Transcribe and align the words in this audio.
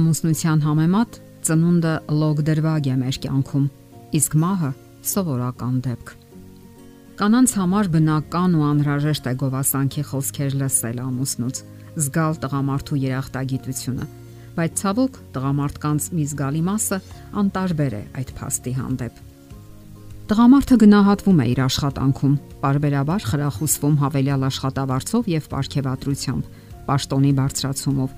Ամուսնության 0.00 0.60
համեմատ 0.64 1.16
ծնունդը 1.44 1.90
լոգ 2.16 2.38
դրվագ 2.46 2.86
է 2.88 2.92
մեր 3.00 3.16
կյանքում, 3.20 3.64
իսկ 4.16 4.36
մահը 4.40 4.70
սովորական 5.10 5.74
դեպք։ 5.84 6.12
Կանանց 7.20 7.52
համար 7.60 7.90
բնական 7.96 8.54
ու 8.56 8.64
անհրաժեշտ 8.70 9.28
է 9.28 9.34
գովասանքի 9.42 10.04
խոսքեր 10.10 10.56
լսել 10.62 11.02
ամուսնուց, 11.04 11.60
զգալ 12.00 12.38
տղամարդու 12.44 13.00
երախտագիտությունը, 13.02 14.08
բայց 14.56 14.80
ցավոք 14.80 15.20
տղամարդկանց 15.36 16.08
մի 16.16 16.24
զգալի 16.32 16.64
մասը 16.70 17.00
անտարբեր 17.44 17.98
է 18.00 18.02
այդ 18.24 18.34
փաստի 18.40 18.74
հանդեպ։ 18.80 19.20
Տղամարդը 20.30 20.76
գնահատվում 20.80 21.40
է 21.44 21.46
իր 21.50 21.60
աշխատանքում, 21.68 22.40
parberabar 22.64 23.28
խրախուսվում 23.28 24.00
հավելյալ 24.00 24.48
աշխատավարձով 24.48 25.30
եւ 25.34 25.48
ապարքեվատրությամբ, 25.50 26.44
պաշտոնի 26.88 27.32
բարձրացումով, 27.40 28.10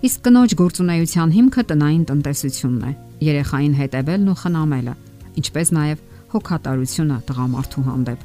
Իսկ 0.00 0.20
կնոջ 0.24 0.52
գործունեության 0.56 1.32
հիմքը 1.34 1.62
տնային 1.68 2.04
տնտեսությունն 2.08 2.84
է, 2.88 2.92
երեխային 3.20 3.74
հետևելն 3.76 4.30
ու 4.32 4.36
խնամելը, 4.40 4.94
ինչպես 5.42 5.72
նաև 5.76 6.00
հոգատարությունը 6.32 7.18
տղամարդու 7.28 7.84
հանդեպ։ 7.90 8.22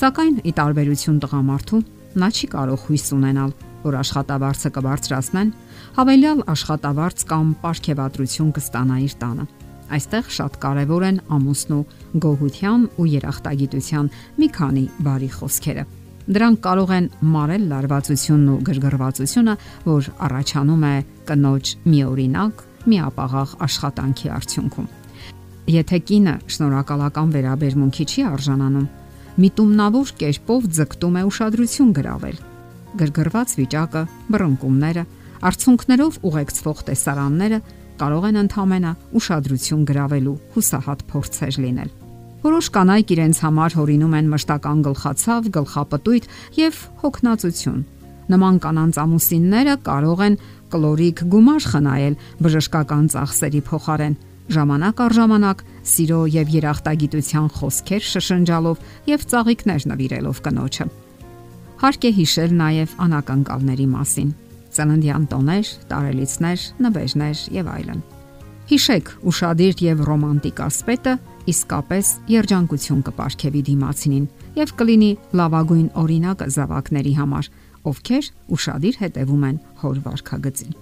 Սակայն 0.00 0.38
ի 0.48 0.54
տարբերություն 0.56 1.18
տղամարդու, 1.20 1.82
նա 2.24 2.28
չի 2.32 2.50
կարող 2.56 2.80
հույս 2.88 3.04
ունենալ, 3.20 3.52
որ 3.84 4.00
աշխատավարձը 4.00 4.72
կբարձրացնեն, 4.80 5.54
հավելյալ 6.00 6.42
աշխատավարձ 6.56 7.24
կամ 7.36 7.54
ապարքեվատրություն 7.60 8.52
կստանա 8.56 9.00
իր 9.04 9.14
տանը։ 9.20 9.48
Այստեղ 9.90 10.34
շատ 10.40 10.60
կարևոր 10.64 11.08
են 11.10 11.24
ամուսնու 11.36 11.84
գոհության 12.24 12.84
ու 12.96 13.10
երախտագիտության 13.20 14.12
մի 14.40 14.48
քանի 14.56 14.84
բարի 15.04 15.30
խոսքերը։ 15.36 15.84
Դրանք 16.30 16.60
կարող 16.62 16.90
են 16.94 17.06
մարել 17.26 17.62
լարվածությունն 17.72 18.50
ու 18.52 18.60
գրգռվածությունը, 18.68 19.54
որ 19.82 20.08
առաջանում 20.26 20.82
է 20.86 20.94
կնոջ 21.26 21.70
միօրինակ, 21.90 22.60
միապաղաղ 22.92 23.54
աշխատանքի 23.66 24.30
արդյունքում։ 24.36 24.86
Եթե 25.74 25.98
կինը 26.10 26.34
շնորհակալական 26.54 27.32
վերաբերմունքի 27.34 28.06
չի 28.10 28.22
արժանանում, 28.30 28.86
միտումնավոր 29.42 30.12
կերպով 30.20 30.68
ձգտում 30.78 31.18
է 31.18 31.24
ուշադրություն 31.30 31.90
գրավել։ 31.98 32.38
Գրգռված 33.00 33.54
վիճակը, 33.60 34.02
բռնկումները, 34.30 35.04
արցունքներով 35.50 36.20
ուղեկցվող 36.30 36.84
տեսարանները 36.90 37.60
կարող 38.00 38.28
են 38.30 38.40
ընդհանրապես 38.44 39.18
ուշադրություն 39.20 39.82
գրավելու 39.90 40.36
հուսահատ 40.54 41.04
փորձեր 41.10 41.60
լինել։ 41.66 41.99
Որոշ 42.40 42.66
կանայք 42.72 43.10
իրենց 43.14 43.38
համար 43.44 43.74
հորինում 43.76 44.14
են 44.16 44.28
մշտական 44.32 44.78
գլխացավ, 44.86 45.48
գլխապտույտ 45.56 46.28
եւ 46.56 46.78
հոգնածություն։ 47.02 47.80
Նման 48.30 48.58
կանանց 48.64 48.98
ամուսինները 49.02 49.74
կարող 49.84 50.20
են 50.24 50.38
կլորիկ 50.72 51.22
գումար 51.34 51.66
խնայել 51.72 52.18
բժշկական 52.40 53.08
ծախսերի 53.12 53.60
փոխարեն 53.68 54.14
ժամանակ 54.50 55.02
առ 55.04 55.14
ժամանակ 55.18 55.64
սիրո 55.90 56.20
եւ 56.34 56.54
երախտագիտության 56.56 57.50
խոսքեր 57.58 58.06
շշնջալով 58.10 58.86
եւ 59.10 59.26
ծաղիկներ 59.30 59.86
նվիրելով 59.90 60.40
կնոջը։ 60.46 60.86
Հարկ 61.80 62.06
է 62.08 62.10
հիշել 62.20 62.56
նաեւ 62.60 62.96
անակնկալների 63.06 63.86
մասին։ 63.94 64.32
Ծննդյան 64.70 65.28
տոներ, 65.34 65.74
տարելիցներ, 65.90 66.66
նվեժներ 66.86 67.44
եւ 67.60 67.70
այլն։ 67.76 68.02
Հիշեք, 68.70 69.08
ուրشادիր 69.26 69.80
եւ 69.82 70.02
ռոմանտիկ 70.06 70.60
ասպետը 70.62 71.12
իսկապես 71.50 72.10
երջանկություն 72.30 73.00
կապարքեվի 73.08 73.62
դիմացին 73.66 74.28
եւ 74.60 74.72
կլինի 74.78 75.08
լավագույն 75.40 75.88
օրինակը 76.04 76.48
զավակների 76.54 77.14
համար, 77.18 77.48
ովքեր 77.90 78.30
ուրشادիր 78.54 79.00
հետևում 79.02 79.42
են 79.50 79.58
հոր 79.82 80.00
վարքագծին։ 80.06 80.78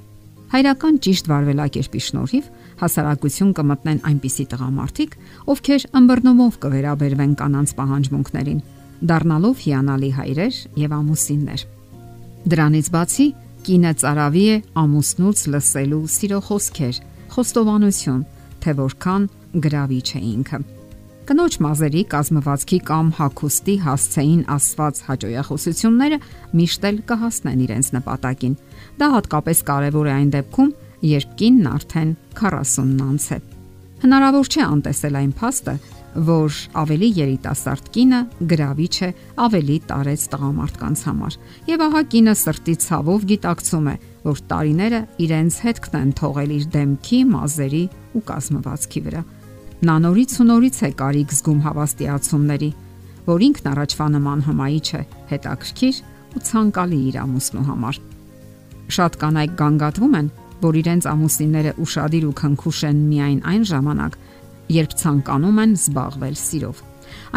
Հայրական 0.52 1.00
ճիշտ 1.08 1.32
վարվելակերպի 1.32 2.00
շնորհիվ 2.08 2.46
հասարակություն 2.84 3.50
կմտնեն 3.56 3.98
այնպիսի 4.12 4.46
տղամարդիկ, 4.52 5.18
ովքեր 5.48 5.82
ըմբռնումով 5.98 6.62
կվերաբերվեն 6.68 7.34
կանանց 7.40 7.74
պահանջմունքներին, 7.80 8.64
դառնալով 9.08 9.60
հիանալի 9.64 10.10
հայրեր 10.18 10.56
եւ 10.84 10.96
ամուսիններ։ 10.98 11.68
Դրանից 12.52 12.88
բացի, 12.96 13.26
կինը 13.68 13.92
ծարավի 14.00 14.44
է 14.48 14.56
ամուսնուց 14.82 15.38
լսելու 15.52 16.08
սիրո 16.18 16.40
խոսքեր, 16.48 17.00
խոստովանություն, 17.38 18.22
թե 18.58 18.72
որքան 18.82 19.26
գրավիչ 19.62 20.08
է 20.18 20.20
ինքը։ 20.28 20.58
Կնոջ 21.28 21.56
մազերի 21.62 22.02
կազմվածքի 22.10 22.78
կամ 22.88 23.10
հակոստի 23.18 23.74
հասցեին 23.84 24.40
ասված 24.54 25.00
հաջողությունները 25.06 26.18
միշտ 26.58 26.86
էլ 26.88 26.98
կհասնեն 27.10 27.62
իրենց 27.68 27.90
նպատակին։ 27.98 28.56
Դա 28.98 29.10
հատկապես 29.14 29.62
կարևոր 29.70 30.08
է 30.08 30.12
այն 30.16 30.32
դեպքում, 30.34 30.72
երբ 31.12 31.36
կինն 31.38 31.70
արդեն 31.78 32.10
40-ն 32.42 32.98
անց 33.06 33.28
է։ 33.28 33.38
Հնարավոր 34.02 34.48
չէ 34.48 34.62
անտեսել 34.66 35.20
այն 35.22 35.32
փաստը, 35.38 35.74
որ 36.14 36.54
ավելի 36.80 37.08
երիտասարդ 37.18 37.88
կինը 37.94 38.20
գրավիչ 38.50 38.94
է 39.04 39.08
ավելի 39.44 39.76
տարեց 39.90 40.22
տղամարդկանց 40.32 41.02
համար։ 41.08 41.36
Եվ 41.68 41.84
ահա 41.88 42.02
կինը 42.14 42.34
սրտի 42.42 42.74
ցավով 42.84 43.26
գիտակցում 43.32 43.88
է, 43.92 43.94
որ 44.24 44.42
տարիները 44.50 45.00
իրենց 45.28 45.58
հետքն 45.68 45.98
են 45.98 46.12
թողել 46.18 46.54
իր 46.58 46.64
դեմքի, 46.74 47.20
մազերի 47.32 47.84
ու 48.18 48.22
կազմվածքի 48.28 49.02
վրա։ 49.08 49.22
Նա 49.78 49.96
նորից 50.08 50.32
ու 50.38 50.46
նորից 50.48 50.78
է 50.78 50.90
կարիք 50.98 51.34
զգում 51.38 51.60
հավաստիացումների, 51.68 52.70
որ 53.28 53.44
ինքն 53.48 53.68
առաջվա 53.68 54.06
նման 54.16 54.40
հմայիչ 54.48 54.88
է, 54.98 55.02
հետաքրքիր 55.28 55.96
ու 56.34 56.42
ցանկալի 56.48 57.00
իր 57.08 57.16
ամուսնու 57.22 57.66
համար։ 57.68 58.00
Շատ 58.88 59.18
կանայք 59.22 59.52
գանգատվում 59.60 60.14
են, 60.18 60.30
որ 60.58 60.78
իրենց 60.82 61.06
ամուսինները 61.12 61.72
ուրشادիր 61.84 62.24
ու 62.28 62.36
քնքուշ 62.40 62.80
են 62.88 63.02
միայն 63.08 63.40
այն 63.52 63.64
ժամանակ, 63.68 64.16
երբ 64.72 64.94
ցանկանում 65.00 65.60
են 65.64 65.72
զբաղվել 65.78 66.36
սիրով։ 66.38 66.82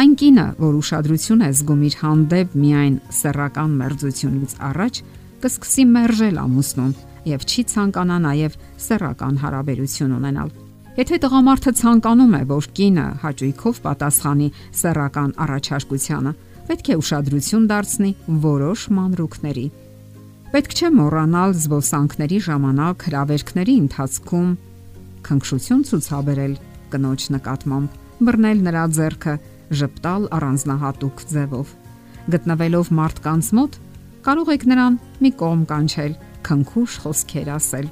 Այն 0.01 0.13
կինը, 0.19 0.45
որ 0.59 0.73
ուշադրություն 0.81 1.41
է 1.41 1.49
զգում 1.51 1.81
իր 1.87 1.95
հանդեպ 2.01 2.55
միայն 2.61 2.95
սեռական 3.21 3.71
մերձությունից 3.81 4.53
առաջ, 4.71 4.99
կսկսի 5.41 5.85
մերժել 5.91 6.41
ամուսնուն 6.41 6.93
եւ 7.31 7.45
չի 7.47 7.63
ցանկանա 7.71 8.17
նաեւ 8.25 8.57
սեռական 8.85 9.35
հարաբերություն 9.41 10.15
ունենալ։ 10.17 10.49
Եթե 10.91 11.17
տղամարդը 11.23 11.71
ցանկանում 11.81 12.33
է, 12.35 12.41
որ 12.51 12.65
կինը 12.77 13.05
հաճույքով 13.21 13.77
պատասխանի 13.85 14.47
սեռական 14.81 15.31
առաջարկությանը, 15.45 16.33
պետք 16.67 16.89
է 16.91 16.97
ուշադրություն 17.01 17.69
դարձնի 17.71 18.11
որոշ 18.43 18.81
մանրուքների։ 18.97 19.67
Պետք 20.51 20.75
չէ 20.75 20.89
մոռանալ 20.99 21.55
զբոսանքների 21.61 22.39
ժամանակ 22.47 23.05
հրավերքների 23.07 23.75
ընթացքում 23.81 24.49
քնքշություն 25.27 25.85
ցուցաբերել 25.87 26.53
կնոջ 26.95 27.27
նկատմամբ, 27.35 27.95
բռնել 28.27 28.65
նրա 28.67 28.83
ձեռքը, 28.97 29.37
ճպտալ 29.81 30.27
առանձնահատուկ 30.37 31.23
ձևով։ 31.31 31.73
Գտնվելով 32.35 32.91
մարդկանց 33.01 33.53
մոտ, 33.61 33.79
կարող 34.27 34.53
եք 34.57 34.67
նրան 34.71 34.99
մի 35.21 35.31
կողմ 35.41 35.63
կանչել, 35.71 36.13
քնքուշ 36.45 36.99
խոսքեր 37.05 37.51
ասել 37.57 37.89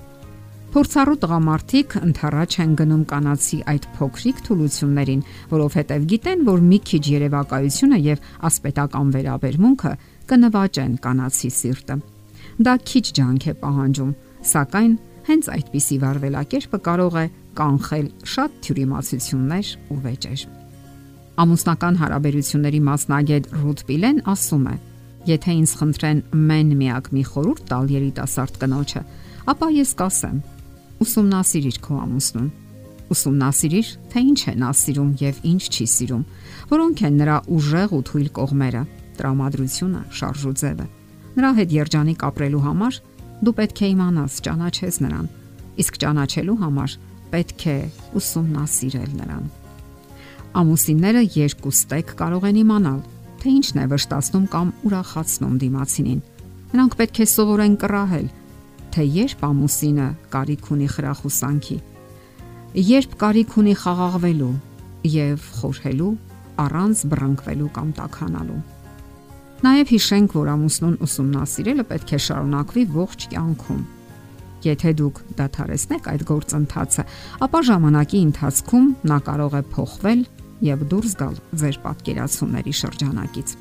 Փորձառու 0.69 1.15
տղամարդիկ 1.17 1.93
ընթառաջ 1.97 2.55
են 2.61 2.73
գնում 2.77 3.05
կանացի 3.09 3.57
այդ 3.71 3.85
փոքրիկ 3.95 4.41
թուլություններին, 4.45 5.23
որովհետև 5.49 6.03
գիտեն, 6.11 6.43
որ 6.45 6.61
մի 6.67 6.77
քիչ 6.89 7.01
երևակայությունը 7.09 7.97
եւ 8.05 8.27
ասպետական 8.49 9.09
վերաբերմունքը 9.15 9.93
կնվաճեն 10.29 10.93
կանացի 11.07 11.49
սիրտը։ 11.57 11.97
Դա 12.69 12.75
քիչ 12.91 13.05
ջանք 13.17 13.47
է 13.49 13.55
պահանջում, 13.65 14.11
սակայն 14.53 14.93
հենց 15.29 15.49
այդպիսի 15.57 15.97
վարվելակերպը 16.05 16.81
կարող 16.85 17.17
է 17.17 17.25
կանխել 17.59 18.07
շատ 18.33 18.59
թյուրիմացություններ 18.65 19.71
ու 19.93 19.99
վեճեր։ 20.05 20.45
Ամուսնական 21.39 21.99
հարաբերությունների 21.99 22.79
մասնագետ 22.89 23.51
Ռութ 23.59 23.83
Պիլեն 23.87 24.17
ասում 24.33 24.65
է. 24.69 24.75
Եթե 25.29 25.53
ինձ 25.59 25.73
խնդրեն 25.79 26.19
մեն 26.49 26.71
միակ 26.79 27.05
մի 27.15 27.23
խորհուրդ 27.29 27.61
տալ 27.69 27.91
երիտասարդ 27.95 28.59
կնոջը, 28.59 29.01
ապա 29.51 29.67
ես 29.75 29.91
կասեմ 29.99 30.37
ուսումնասիրիր 30.99 31.77
քո 31.83 31.99
ամուսնուն։ 32.03 32.47
Ուսումնասիրիր, 33.09 33.87
թե 34.11 34.23
ինչ 34.29 34.39
է 34.51 34.53
նա 34.59 34.71
սիրում 34.79 35.11
եւ 35.19 35.37
ինչ 35.49 35.63
չի 35.69 35.85
սիրում, 35.95 36.23
որոնք 36.69 37.03
են 37.07 37.15
նրա 37.19 37.37
ուժեղ 37.55 37.93
ու 37.95 38.01
թույլ 38.09 38.27
կողմերը, 38.39 38.83
տրամադրությունը, 39.19 40.01
շարժուձևը։ 40.19 40.87
Նրա 41.39 41.51
հետ 41.59 41.75
երջանիկ 41.79 42.25
ապրելու 42.29 42.63
համար 42.67 42.99
դու 43.39 43.55
պետք 43.59 43.79
է 43.79 43.89
իմանաս, 43.95 44.33
ճանաչես 44.45 44.99
նրան, 45.05 45.27
իսկ 45.79 45.99
ճանաչելու 46.03 46.57
համար 46.59 46.95
պետք 47.33 47.65
է 47.69 47.77
ուսումնասիրել 48.19 49.11
նրան։ 49.19 49.45
Ամուսինները 50.59 51.23
երկուստեք 51.35 52.13
կարող 52.19 52.49
են 52.49 52.59
իմանալ, 52.63 52.99
թե 53.39 53.53
ինչն 53.59 53.79
է 53.79 53.85
վշտացնում 53.93 54.45
կամ 54.55 54.73
ուրախացնում 54.89 55.55
դիմացինին։ 55.63 56.21
Նրանք 56.69 56.95
պետք 56.99 57.19
է 57.19 57.27
սովորեն 57.33 57.75
կռահել 57.83 58.27
թե 58.93 59.05
երբ 59.05 59.43
ամուսինը 59.45 60.07
կարիք 60.33 60.67
ունի 60.73 60.87
խրախուսանքի, 60.93 61.77
երբ 62.89 63.13
կարիք 63.21 63.53
ունի 63.61 63.75
խաղաղվելու 63.83 64.55
եւ 65.13 65.45
խորհելու 65.59 66.09
առանց 66.63 67.03
բռնկվելու 67.11 67.69
կամ 67.77 67.93
տականալու։ 67.99 68.59
Նաև 69.59 69.93
հիշենք, 69.93 70.35
որ 70.39 70.51
ամուսնուն 70.55 70.97
ուսումնասիրելը 71.05 71.85
պետք 71.89 72.13
է 72.15 72.19
շարունակվի 72.25 72.83
ողջ 72.95 73.25
կյանքում։ 73.33 73.81
Եթե 74.65 74.91
դուք 74.99 75.19
դադարեցնեք 75.39 76.07
այդ 76.11 76.23
գործընթացը, 76.27 77.03
ապա 77.45 77.59
ժամանակի 77.69 78.19
ընթացքում 78.27 78.87
նա 79.07 79.17
կարող 79.29 79.55
է 79.55 79.61
փոխվել 79.71 80.23
եւ 80.67 80.85
դուրս 80.91 81.13
գալ 81.19 81.35
ձեր 81.61 81.77
պատկերացումների 81.85 82.73
շրջանակից։ 82.79 83.53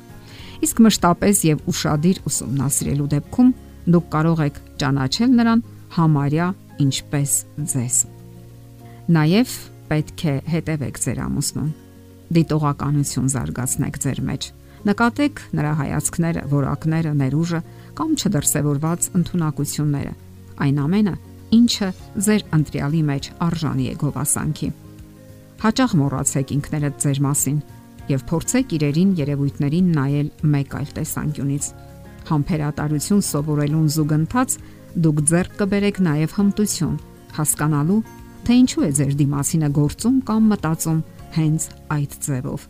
Իսկ 0.59 0.81
մշտապես 0.83 1.43
եւ 1.47 1.61
ուրشادիր 1.71 2.21
ուսումնասիրելու 2.27 3.09
դեպքում 3.15 3.51
դուք 3.95 4.07
կարող 4.15 4.41
եք 4.49 4.61
ճանաչել 4.83 5.35
նրան 5.39 5.61
համարյա 5.95 6.47
ինչպես 6.83 7.35
ձեզ։ 7.73 7.97
Նաեւ 9.15 9.53
պետք 9.89 10.23
է 10.29 10.33
հետևեք 10.53 10.99
ձեր 11.05 11.21
ամուսնուն։ 11.25 11.69
Դիտողականություն 12.29 13.29
զարգացնեք 13.33 13.95
ձեր 14.03 14.19
մեջ։ 14.29 14.49
Նկատեք 14.89 15.39
նրա 15.59 15.71
հայացքները, 15.79 16.41
որակները, 16.53 17.11
ներուժը 17.19 17.59
կամ 17.99 18.11
չդրսևորված 18.19 19.07
ընտունակությունները 19.19 20.13
այն 20.65 20.79
ամենը, 20.85 21.15
ինչը 21.59 21.89
ձեր 22.25 22.45
ընտրյալի 22.59 23.01
մեջ 23.09 23.29
արժանի 23.49 23.85
է 23.89 23.93
գովասանքի։ 24.03 24.69
Հաճախ 25.59 25.93
մոռացեք 25.99 26.51
ինքներդ 26.55 26.99
ձեր 27.03 27.21
մասին 27.25 27.59
եւ 28.09 28.21
փորձեք 28.29 28.75
իրերին 28.79 29.09
երևույթներին 29.19 29.89
նայել 29.99 30.29
մեկ 30.53 30.75
այլ 30.79 30.89
տեսանկյունից։ 30.99 31.65
Համբերատարություն 32.29 33.23
սովորելուն 33.29 33.89
զուգընթաց 33.95 34.55
դուք 35.03 35.21
ձեռք 35.29 35.53
կբերեք 35.59 35.99
նաեւ 36.09 36.35
հմտություն, 36.39 36.95
հասկանալու, 37.37 37.99
թե 38.45 38.57
ինչու 38.59 38.85
է 38.87 38.91
ձեր 38.99 39.13
դիմացինը 39.19 39.69
գործում 39.77 40.17
կամ 40.29 40.49
մտածում 40.53 40.99
հենց 41.37 41.67
այդ 41.99 42.15
ձևով։ 42.25 42.65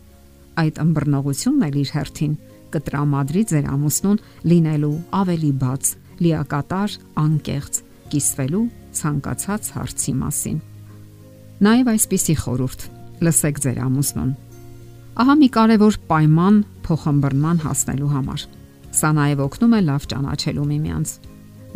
Այդ 0.60 0.80
ըմբռնողությունն 0.84 1.66
էլ 1.70 1.76
իր 1.80 1.92
հերթին 1.96 2.34
կտրամադրի 2.74 3.42
ձեր 3.50 3.68
ամուսնուն 3.70 4.18
լինելու 4.50 4.96
ավելի 5.20 5.52
բաց, 5.60 5.84
լիակատար, 6.20 6.90
անկեղծ, 7.24 7.80
կիսվելու 8.10 8.66
ցանկացած 9.00 9.70
հարցի 9.76 10.14
մասին։ 10.20 10.58
Նաև 11.60 11.90
այսպիսի 11.94 12.34
խորհուրդ. 12.40 12.80
լսեք 13.20 13.56
ձեր 13.60 13.78
ամուսնուն։ 13.84 14.30
Ահա 15.20 15.34
մի 15.40 15.48
կարևոր 15.52 15.96
պայման 16.08 16.56
փոխհմբռնման 16.86 17.58
հասնելու 17.64 18.12
համար։ 18.14 18.44
Սա 18.96 19.10
նաև 19.16 19.42
օգնում 19.44 19.74
է 19.76 19.80
լավ 19.90 20.06
ճանաչելու 20.10 20.68
միմյանց։ 20.70 21.10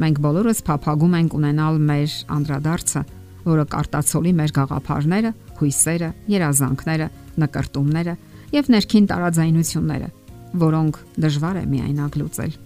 Մենք 0.01 0.21
բոլորս 0.25 0.63
փափագում 0.67 1.17
ենք 1.21 1.37
ունենալ 1.39 1.77
մեր 1.91 2.15
անդրադարձը, 2.35 3.03
որը 3.45 3.65
կարտացոլի 3.75 4.33
մեր 4.41 4.55
գաղափարները, 4.57 5.31
հույսերը, 5.61 6.11
երազանքները, 6.35 7.09
նկարտումները 7.45 8.15
եւ 8.55 8.71
ներքին 8.75 9.09
տարաձայնությունները, 9.13 10.09
որոնք 10.65 11.03
դժվար 11.25 11.61
է 11.61 11.65
միայնակ 11.75 12.19
լուծել։ 12.25 12.57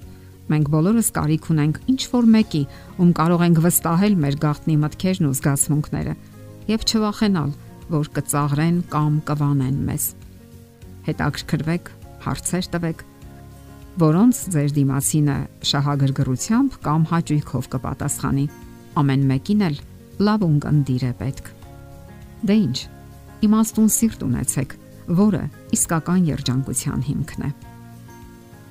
Մենք 0.49 0.69
բոլորս 0.73 1.09
կարիք 1.19 1.47
ունենք 1.53 1.79
ինչ 1.93 2.01
որ 2.09 2.29
մեկի, 2.35 2.63
ում 2.99 3.11
կարող 3.19 3.43
ենք 3.49 3.59
վստահել 3.65 4.15
մեր 4.23 4.37
գաղտնի 4.45 4.77
մտքերն 4.85 5.29
ու 5.29 5.35
զգացմունքները 5.39 6.15
եւ 6.69 6.87
չվախենալ, 6.89 7.51
որ 7.93 8.11
կծաղրեն 8.17 8.79
կամ 8.93 9.21
կվանեն 9.29 9.79
մեզ։ 9.89 10.07
Հետաքրքրվեք, 11.09 11.93
հարցեր 12.25 12.69
տվեք, 12.73 13.05
որոնց 13.99 14.41
ձեր 14.55 14.75
դիմացինը 14.79 15.37
շահագրգռությամբ 15.69 16.75
կամ 16.89 17.07
հաճույքով 17.13 17.71
կպատասխանի։ 17.73 18.45
Ամեն 18.99 19.25
մեկին 19.29 19.65
էլ 19.69 19.81
լավ 20.29 20.45
ունկնդիր 20.49 21.05
է 21.09 21.13
պետք։ 21.19 21.49
Դե 22.49 22.57
ինչ, 22.59 22.79
իմաստուն 23.49 23.91
սիրտ 23.99 24.23
ունեցեք, 24.29 24.77
որը 25.19 25.43
իսկական 25.79 26.29
երջանկության 26.29 27.05
հիմքն 27.09 27.49
է։ 27.49 27.51